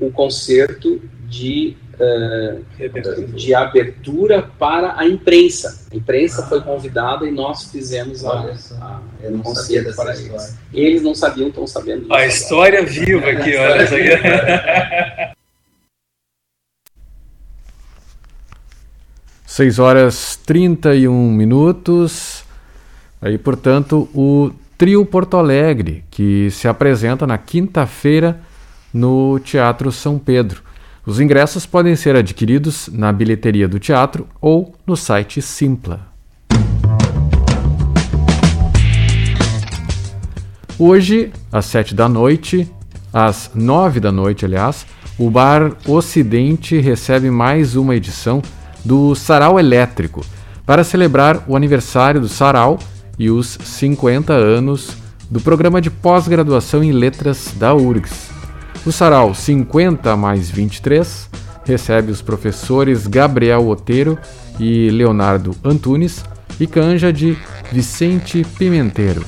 [0.00, 5.86] um concerto de, uh, de abertura para a imprensa.
[5.92, 6.46] A imprensa ah.
[6.46, 10.56] foi convidada e nós fizemos a, a, eu não concerto para eles.
[10.72, 12.12] Eles não sabiam, estão sabendo.
[12.14, 12.92] A história agora.
[12.92, 15.38] viva aqui, olha isso aqui.
[19.58, 22.44] 6 horas 31 minutos.
[23.20, 28.40] Aí, portanto, o Trio Porto Alegre, que se apresenta na quinta-feira
[28.94, 30.62] no Teatro São Pedro.
[31.04, 36.06] Os ingressos podem ser adquiridos na bilheteria do teatro ou no site Simpla.
[40.78, 42.72] Hoje, às sete da noite,
[43.12, 44.86] às nove da noite, aliás,
[45.18, 48.40] o Bar Ocidente recebe mais uma edição
[48.84, 50.24] do Sarau Elétrico
[50.64, 52.78] para celebrar o aniversário do Sarau
[53.18, 54.96] e os 50 anos
[55.30, 58.30] do programa de pós-graduação em letras da URGS.
[58.86, 61.28] O Sarau 50 mais 23
[61.64, 64.18] recebe os professores Gabriel Oteiro
[64.58, 66.24] e Leonardo Antunes
[66.58, 67.36] e canja de
[67.70, 69.24] Vicente Pimenteiro.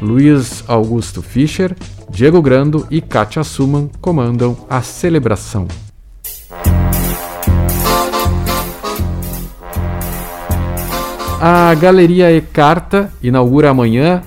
[0.00, 1.76] Luiz Augusto Fischer,
[2.10, 5.66] Diego Grando e Katia Suman comandam a celebração.
[11.46, 14.22] A Galeria Ecarta inaugura amanhã,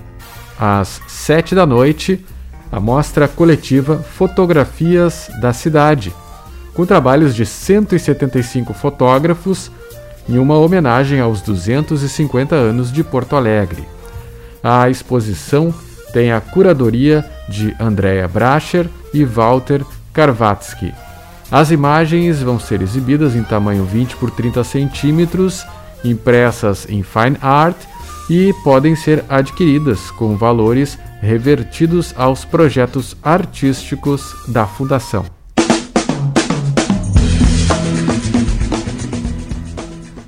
[0.60, 2.24] às 7 da noite,
[2.72, 6.14] a mostra coletiva Fotografias da Cidade,
[6.76, 9.72] com trabalhos de 175 fotógrafos
[10.30, 13.84] em uma homenagem aos 250 anos de Porto Alegre.
[14.64, 15.74] A exposição
[16.14, 20.94] tem a curadoria de Andrea Bracher e Walter Karvatsky.
[21.50, 25.66] As imagens vão ser exibidas em tamanho 20 por 30 centímetros,
[26.10, 27.78] impressas em fine art
[28.30, 35.26] e podem ser adquiridas com valores revertidos aos projetos artísticos da Fundação.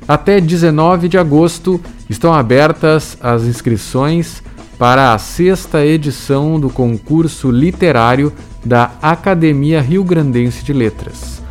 [0.08, 4.42] Até 19 de agosto estão abertas as inscrições
[4.80, 8.34] para a sexta edição do concurso literário
[8.65, 11.44] da Academia Rio Grandense de Letras.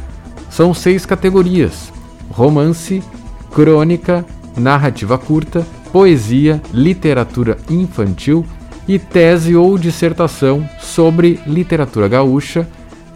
[0.50, 1.92] São seis categorias:
[2.30, 3.02] romance,
[3.52, 4.24] crônica,
[4.56, 8.44] narrativa curta, poesia, literatura infantil
[8.86, 12.66] e tese ou dissertação sobre literatura gaúcha.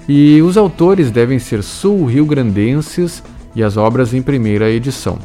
[0.09, 3.23] E os autores devem ser sul-rio-grandenses
[3.55, 5.19] e as obras em primeira edição.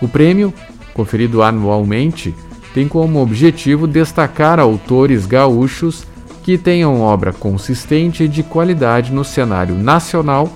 [0.00, 0.52] O prêmio,
[0.92, 2.34] conferido anualmente,
[2.74, 6.04] tem como objetivo destacar autores gaúchos
[6.42, 10.52] que tenham obra consistente e de qualidade no cenário nacional,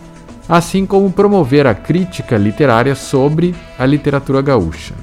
[0.48, 4.94] assim como promover a crítica literária sobre a literatura gaúcha.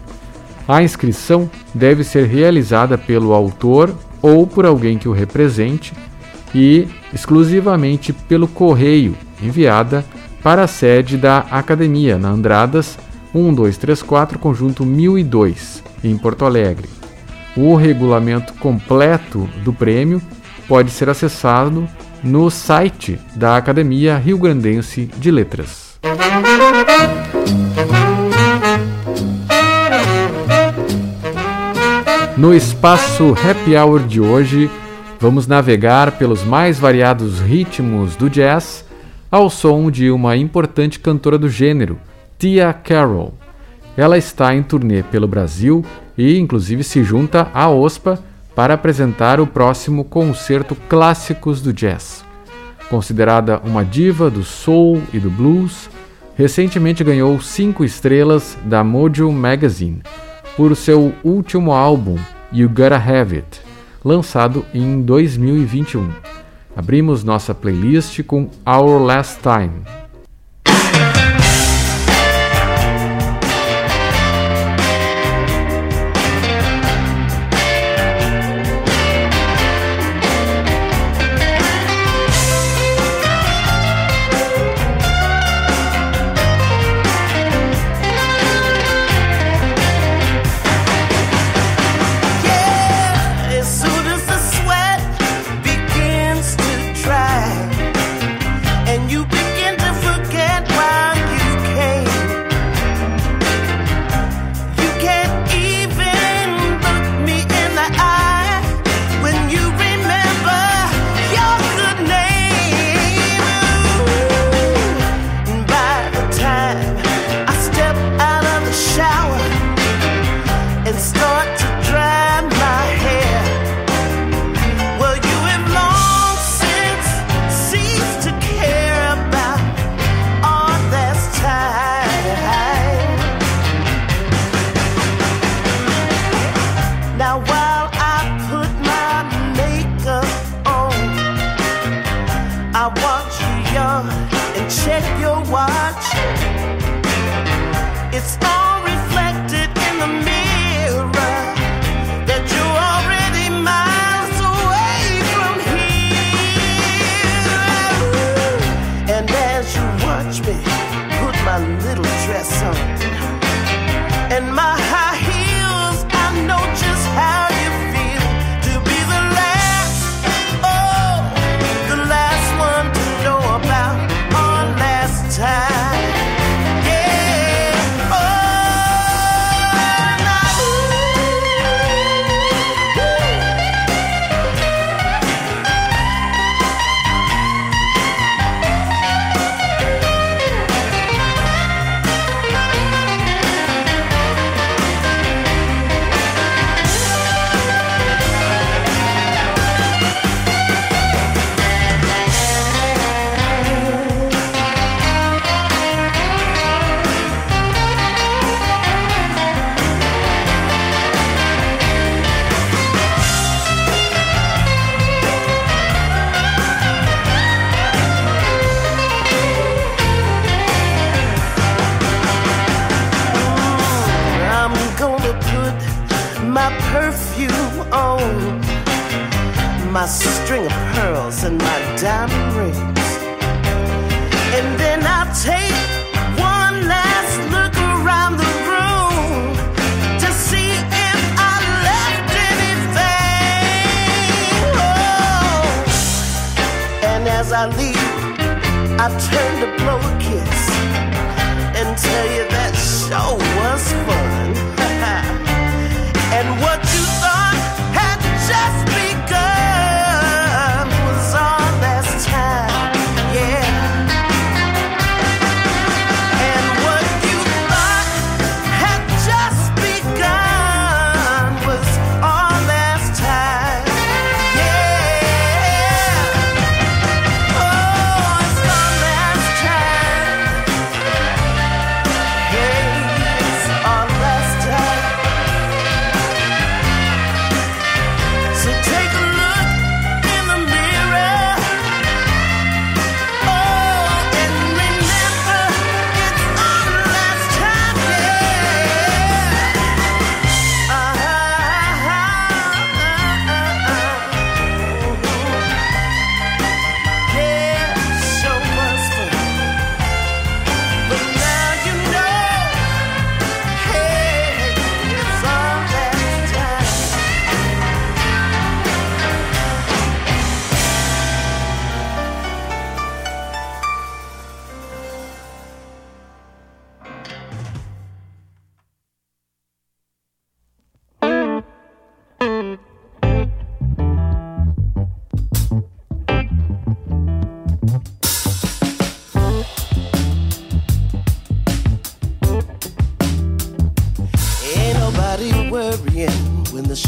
[0.67, 5.93] A inscrição deve ser realizada pelo autor ou por alguém que o represente
[6.53, 10.03] e exclusivamente pelo correio, enviada
[10.41, 12.97] para a sede da Academia, na Andradas
[13.33, 16.87] 1234, conjunto 1002, em Porto Alegre.
[17.55, 20.21] O regulamento completo do prêmio
[20.67, 21.87] pode ser acessado
[22.25, 25.99] no site da Academia Rio Grandense de Letras.
[32.35, 34.71] No espaço Happy Hour de hoje,
[35.19, 38.83] vamos navegar pelos mais variados ritmos do jazz
[39.29, 41.99] ao som de uma importante cantora do gênero,
[42.39, 43.35] Tia Carroll.
[43.95, 45.85] Ela está em turnê pelo Brasil
[46.17, 48.19] e, inclusive, se junta à OSPA
[48.55, 52.23] para apresentar o próximo concerto Clássicos do Jazz.
[52.89, 55.89] Considerada uma diva do soul e do blues,
[56.35, 60.01] recentemente ganhou cinco estrelas da Mojo Magazine
[60.55, 62.17] por seu último álbum,
[62.53, 63.61] You Gotta Have It,
[64.03, 66.09] lançado em 2021.
[66.75, 69.81] Abrimos nossa playlist com Our Last Time,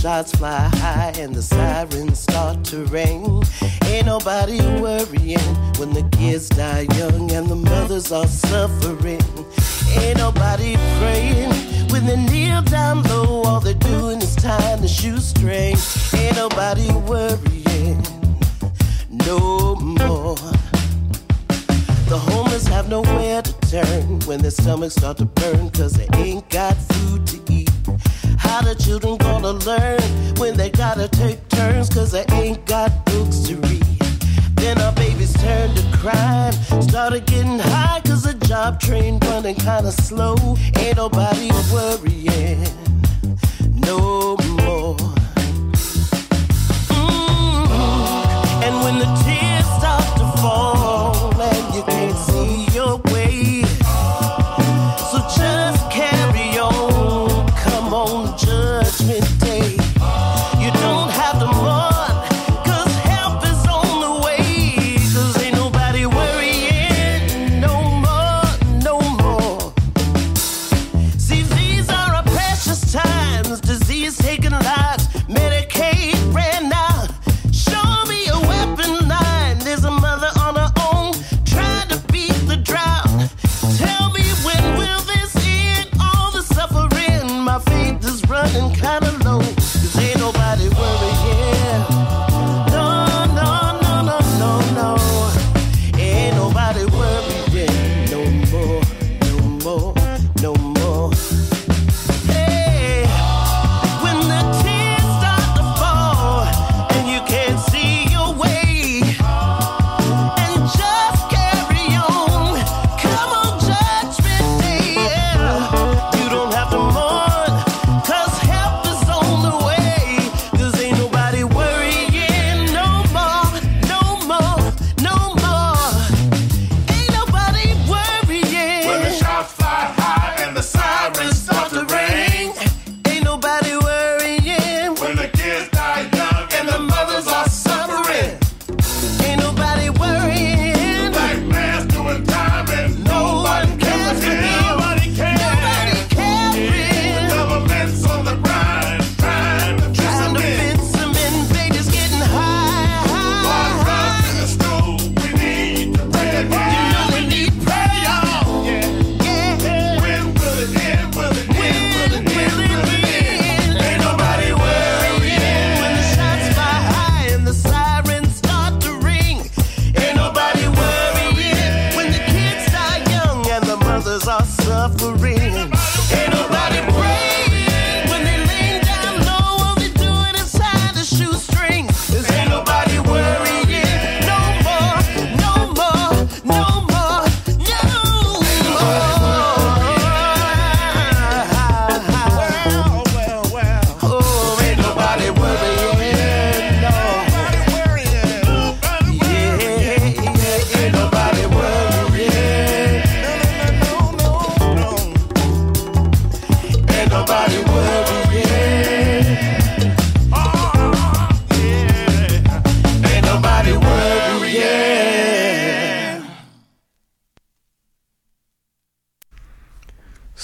[0.08, 1.67] shots fly high in the sky.
[36.08, 36.56] grind.
[36.84, 40.36] Started getting high cause the job train running kinda slow.
[40.78, 42.64] Ain't nobody worrying.
[43.74, 44.37] No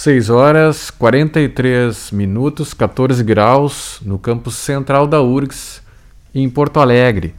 [0.03, 5.81] 6 horas 43 minutos, 14 graus, no campus central da URGS,
[6.35, 7.33] em Porto Alegre.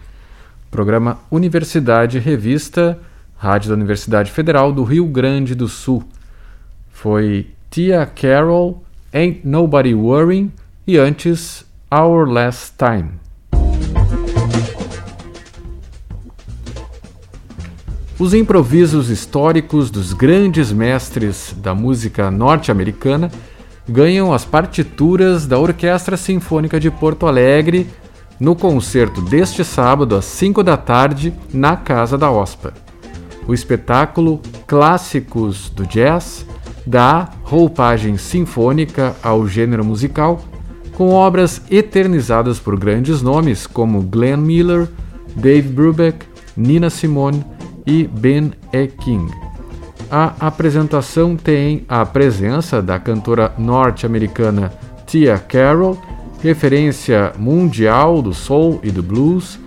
[0.70, 2.98] Programa Universidade Revista,
[3.36, 6.04] Rádio da Universidade Federal do Rio Grande do Sul.
[6.90, 10.50] Foi Tia Carol, Ain't Nobody Worrying
[10.86, 13.23] e antes Our Last Time.
[18.24, 23.30] Os improvisos históricos dos grandes mestres da música norte-americana
[23.86, 27.86] ganham as partituras da Orquestra Sinfônica de Porto Alegre
[28.40, 32.72] no concerto deste sábado às 5 da tarde na Casa da OSPA.
[33.46, 36.46] O espetáculo Clássicos do Jazz
[36.86, 40.42] dá roupagem sinfônica ao gênero musical,
[40.94, 44.88] com obras eternizadas por grandes nomes como Glenn Miller,
[45.36, 46.24] Dave Brubeck,
[46.56, 47.44] Nina Simone
[47.86, 48.86] e Ben E.
[48.86, 49.32] King.
[50.10, 54.72] A apresentação tem a presença da cantora norte-americana
[55.06, 56.00] Tia Carroll,
[56.42, 59.58] referência mundial do soul e do blues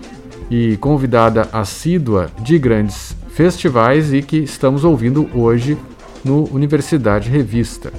[0.50, 5.76] e convidada assídua de grandes festivais e que estamos ouvindo hoje
[6.24, 7.92] no Universidade Revista.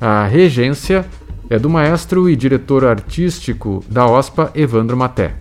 [0.00, 1.04] A regência
[1.48, 5.34] é do maestro e diretor artístico da OSPA, Evandro Maté.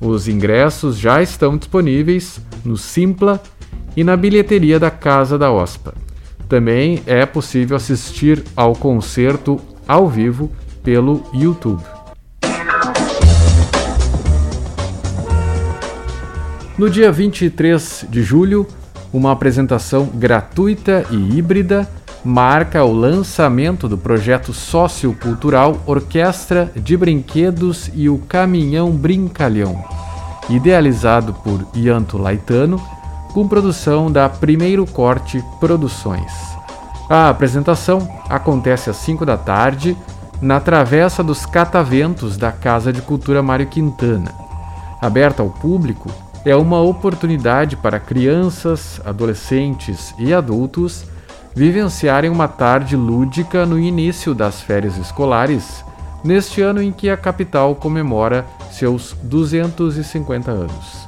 [0.00, 3.42] Os ingressos já estão disponíveis no Simpla
[3.96, 5.94] e na bilheteria da Casa da OSPA.
[6.48, 10.50] Também é possível assistir ao concerto ao vivo
[10.82, 11.82] pelo YouTube.
[16.76, 18.66] No dia 23 de julho,
[19.12, 21.88] uma apresentação gratuita e híbrida
[22.24, 29.84] marca o lançamento do projeto sociocultural Orquestra de Brinquedos e o Caminhão Brincalhão,
[30.48, 32.80] idealizado por Ianto Laitano
[33.32, 36.32] com produção da Primeiro Corte Produções.
[37.08, 39.96] A apresentação acontece às 5 da tarde
[40.40, 44.32] na Travessa dos Cataventos da Casa de Cultura Mário Quintana.
[45.00, 46.10] Aberta ao público,
[46.44, 51.04] é uma oportunidade para crianças, adolescentes e adultos
[51.54, 55.84] vivenciarem uma tarde lúdica no início das férias escolares,
[56.24, 60.99] neste ano em que a capital comemora seus 250 anos.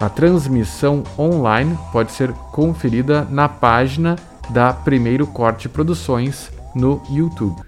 [0.00, 4.14] A transmissão online pode ser conferida na página
[4.50, 7.60] da Primeiro Corte Produções no YouTube.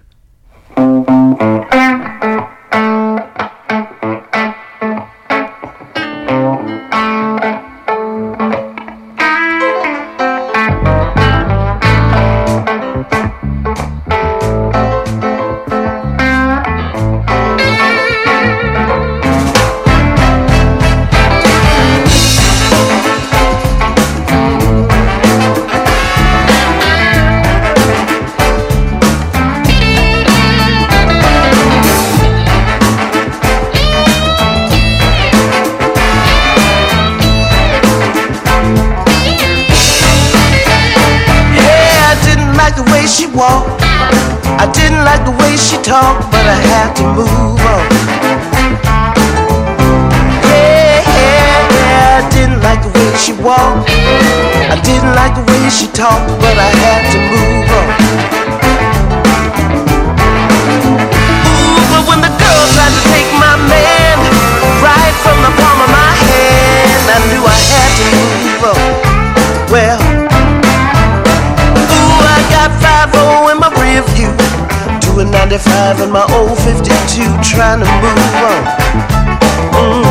[75.63, 76.89] 25 and my old 52
[77.45, 78.63] trying to move on.
[79.77, 80.05] Mm.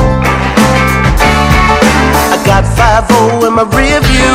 [2.30, 3.10] I got 5
[3.48, 4.34] in my rear view.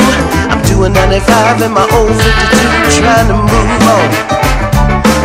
[0.51, 4.09] I'm doing 95 and my old 52 trying to move on.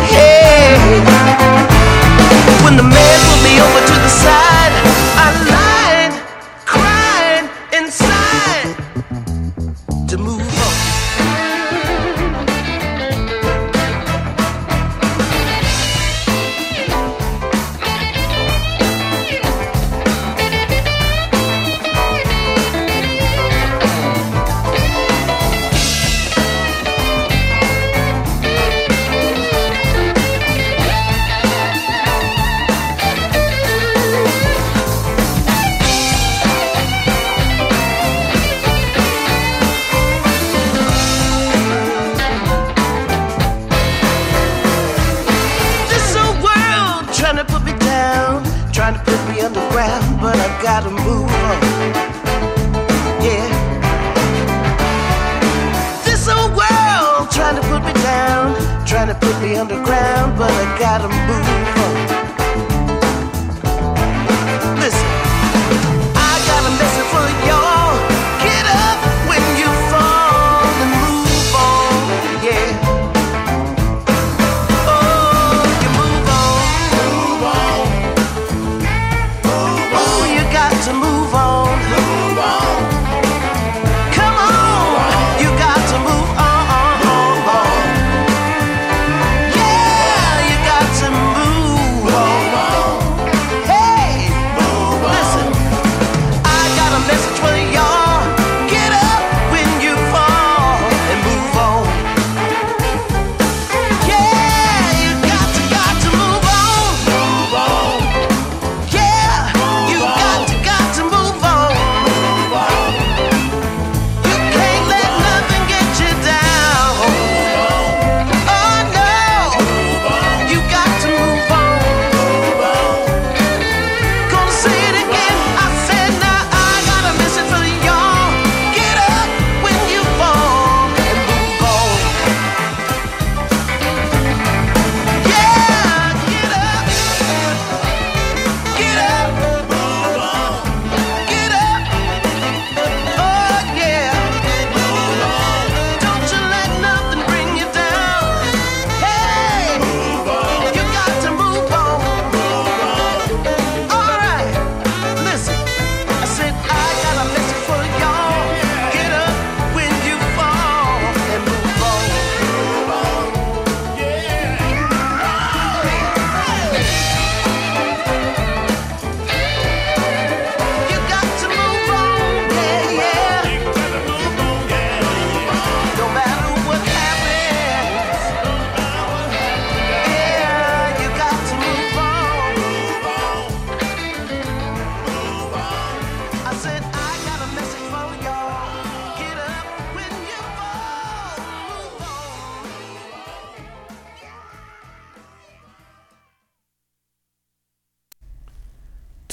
[0.06, 0.78] Hey,
[2.62, 3.29] when the man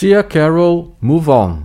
[0.08, 1.64] Tia Carol, Move On.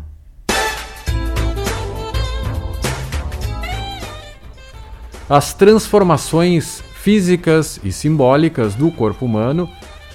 [5.31, 9.71] As transformações físicas e simbólicas do corpo humano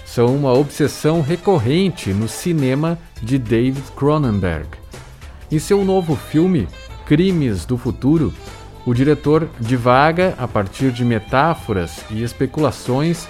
[0.06, 4.68] são uma obsessão recorrente no cinema de David Cronenberg.
[5.50, 6.68] Em seu novo filme,
[7.06, 8.34] Crimes do Futuro,
[8.86, 13.26] o diretor divaga a partir de metáforas e especulações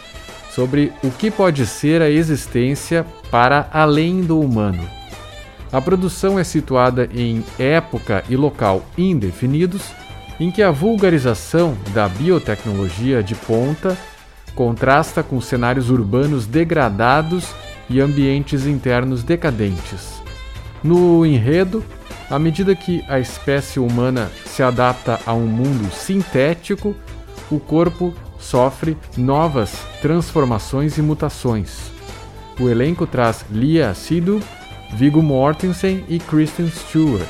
[0.49, 4.87] sobre o que pode ser a existência para além do humano.
[5.71, 9.91] A produção é situada em época e local indefinidos,
[10.39, 13.97] em que a vulgarização da biotecnologia de ponta
[14.55, 17.47] contrasta com cenários urbanos degradados
[17.89, 20.21] e ambientes internos decadentes.
[20.83, 21.83] No enredo,
[22.29, 26.95] à medida que a espécie humana se adapta a um mundo sintético,
[27.49, 31.96] o corpo sofre novas transformações e mutações.
[32.59, 34.43] O elenco traz Lia Seydoux,
[34.93, 37.27] Viggo Mortensen e Kristen Stewart.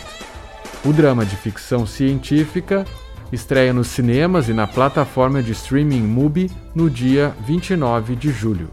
[0.85, 2.85] O drama de ficção científica
[3.31, 8.69] estreia nos cinemas e na plataforma de streaming Mubi no dia 29 de julho.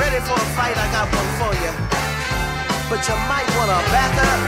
[0.00, 1.72] Ready for a fight, I got one for you.
[2.90, 4.40] But you might wanna back up.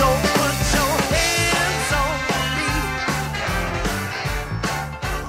[0.00, 2.14] Don't put your hands on
[2.56, 2.68] me.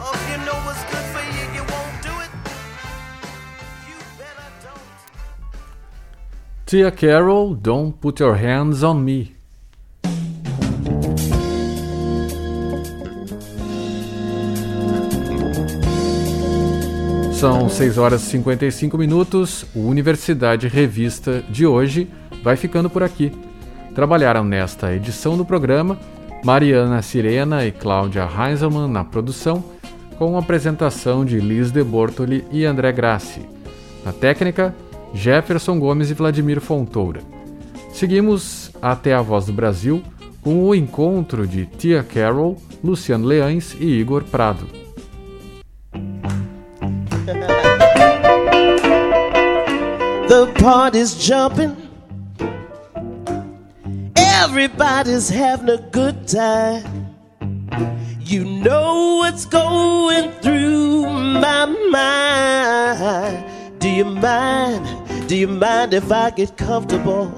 [0.03, 2.31] Oh, if you know what's good for you, you won't do it.
[3.87, 4.87] You better don't.
[6.65, 9.36] Tia Carol, Don't Put Your Hands on Me.
[17.37, 19.63] São 6 horas e 55 minutos.
[19.75, 22.09] O Universidade Revista de hoje
[22.41, 23.31] vai ficando por aqui.
[23.93, 25.99] Trabalharam nesta edição do programa
[26.43, 29.63] Mariana Sirena e Cláudia Heinzelmann na produção,
[30.17, 33.41] com apresentação de Liz de Bortoli e André Grassi.
[34.03, 34.73] Na técnica,
[35.13, 37.21] Jefferson Gomes e Vladimir Fontoura.
[37.93, 40.01] Seguimos até a Voz do Brasil
[40.41, 44.76] com o encontro de Tia Carol, Luciano Leães e Igor Prado.
[50.27, 51.75] The party's jumping.
[54.17, 57.15] Everybody's having a good time.
[58.19, 63.45] You know what's going through my mind.
[63.79, 65.29] Do you mind?
[65.29, 67.31] Do you mind if I get comfortable?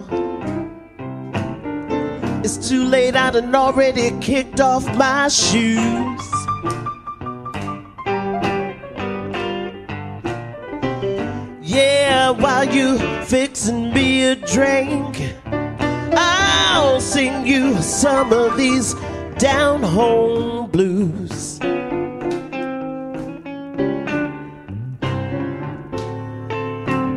[2.44, 6.29] It's too late, I done already kicked off my shoes.
[12.38, 15.34] While you fixing me a drink,
[16.14, 18.94] I'll sing you some of these
[19.38, 21.60] down home blues.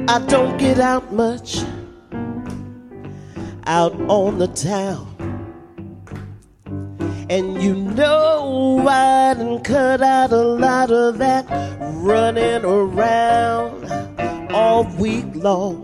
[0.09, 1.63] I don't get out much
[3.67, 5.09] out on the town.
[7.31, 11.47] And you know I done cut out a lot of that
[11.81, 13.82] running around
[14.63, 15.75] all week long.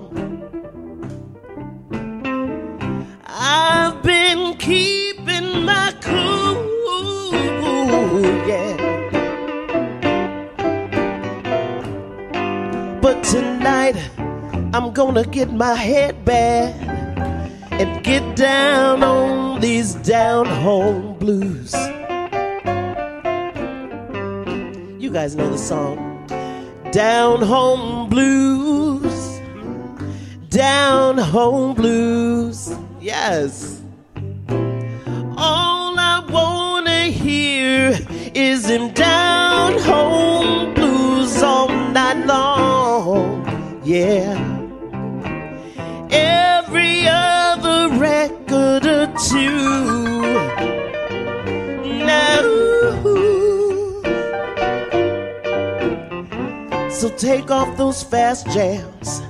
[3.27, 7.33] I've been keeping my cool,
[8.47, 8.77] yeah.
[13.03, 13.97] But tonight
[14.73, 16.73] I'm gonna get my head back
[17.81, 21.75] and get down on these down home blues.
[25.03, 26.08] You guys know the song.
[26.93, 29.41] Down home blues.
[30.49, 32.75] Down home blues.
[32.99, 33.83] Yes.
[35.37, 37.99] All I wanna hear
[38.35, 43.45] is them down home blues all night long.
[43.85, 44.35] Yeah.
[46.11, 50.23] Every other record or two.
[52.07, 53.28] Now.
[56.99, 59.23] So take off those fast jams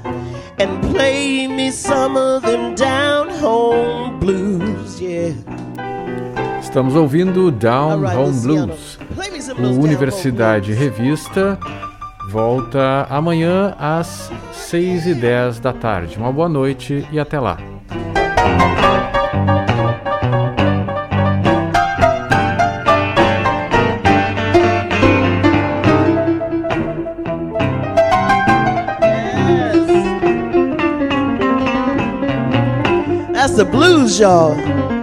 [0.58, 5.34] and play me some of them down home blues, yeah.
[6.62, 8.98] Estamos ouvindo Down Home Blues.
[9.58, 10.72] O Universidade.
[10.72, 11.58] Revista
[12.30, 16.16] volta amanhã às 6 e 10 da tarde.
[16.16, 17.58] Uma boa noite e até lá.
[34.16, 34.97] Y'all.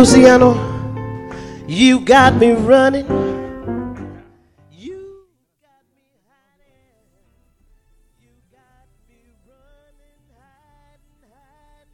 [0.00, 0.56] Luciano?
[1.66, 3.29] You got me running